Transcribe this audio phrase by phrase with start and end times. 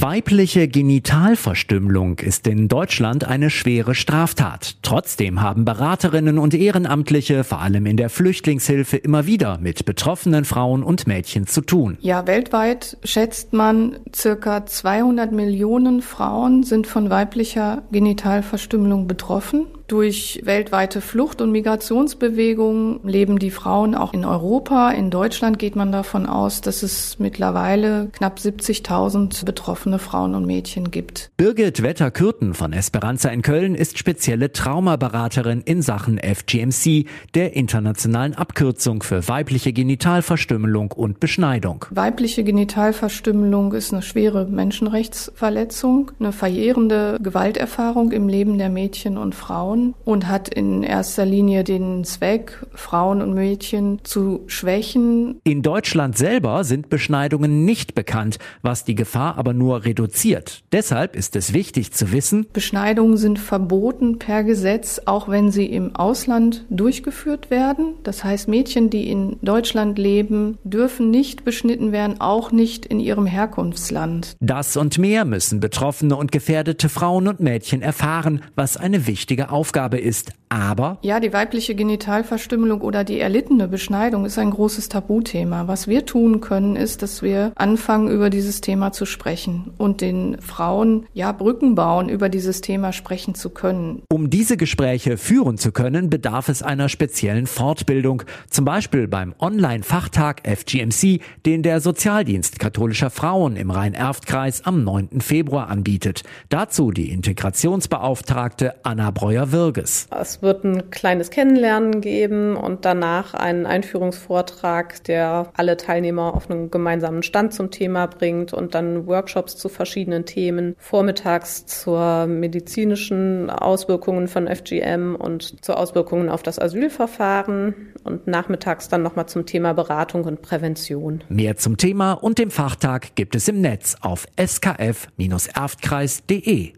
[0.00, 4.76] Weibliche Genitalverstümmelung ist in Deutschland eine schwere Straftat.
[4.80, 10.82] Trotzdem haben Beraterinnen und Ehrenamtliche, vor allem in der Flüchtlingshilfe, immer wieder mit betroffenen Frauen
[10.82, 11.98] und Mädchen zu tun.
[12.00, 19.66] Ja, weltweit schätzt man, circa 200 Millionen Frauen sind von weiblicher Genitalverstümmelung betroffen.
[19.88, 24.90] Durch weltweite Flucht- und Migrationsbewegungen leben die Frauen auch in Europa.
[24.90, 29.34] In Deutschland geht man davon aus, dass es mittlerweile knapp 70.000
[29.82, 31.30] betroffene Frauen und Mädchen gibt.
[31.36, 39.02] Birgit Wetter-Kürten von Esperanza in Köln ist spezielle Traumaberaterin in Sachen FGMC, der internationalen Abkürzung
[39.02, 41.86] für weibliche Genitalverstümmelung und Beschneidung.
[41.90, 49.94] Weibliche Genitalverstümmelung ist eine schwere Menschenrechtsverletzung, eine verjährende Gewalterfahrung im Leben der Mädchen und Frauen
[50.04, 55.40] und hat in erster Linie den Zweck, Frauen und Mädchen zu schwächen.
[55.44, 60.62] In Deutschland selber sind Beschneidungen nicht bekannt, was die Gefahr aber nur reduziert.
[60.72, 65.96] Deshalb ist es wichtig zu wissen, Beschneidungen sind verboten per Gesetz, auch wenn sie im
[65.96, 67.94] Ausland durchgeführt werden.
[68.02, 73.24] Das heißt, Mädchen, die in Deutschland leben, dürfen nicht beschnitten werden, auch nicht in ihrem
[73.26, 74.36] Herkunftsland.
[74.40, 79.98] Das und mehr müssen betroffene und gefährdete Frauen und Mädchen erfahren, was eine wichtige Aufgabe
[79.98, 80.32] ist.
[80.52, 85.66] Aber ja, die weibliche Genitalverstümmelung oder die erlittene Beschneidung ist ein großes Tabuthema.
[85.66, 90.38] Was wir tun können, ist, dass wir anfangen, über dieses Thema zu sprechen und den
[90.42, 94.02] Frauen ja Brücken bauen, über dieses Thema sprechen zu können.
[94.10, 100.42] Um diese Gespräche führen zu können, bedarf es einer speziellen Fortbildung, zum Beispiel beim Online-Fachtag
[100.46, 105.22] FGMC, den der Sozialdienst katholischer Frauen im Rhein-Erft-Kreis am 9.
[105.22, 106.24] Februar anbietet.
[106.50, 110.08] Dazu die Integrationsbeauftragte Anna Breuer-Wirges.
[110.42, 116.68] Es wird ein kleines Kennenlernen geben und danach einen Einführungsvortrag, der alle Teilnehmer auf einen
[116.68, 120.74] gemeinsamen Stand zum Thema bringt und dann Workshops zu verschiedenen Themen.
[120.78, 129.04] Vormittags zur medizinischen Auswirkungen von FGM und zu Auswirkungen auf das Asylverfahren und nachmittags dann
[129.04, 131.22] nochmal zum Thema Beratung und Prävention.
[131.28, 136.72] Mehr zum Thema und dem Fachtag gibt es im Netz auf skf-erftkreis.de.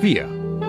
[0.00, 0.35] Wir,